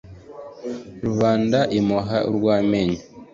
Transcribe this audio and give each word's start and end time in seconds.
rubanda 1.05 1.59
imuha 1.79 2.17
urw'amenyo 2.29 2.99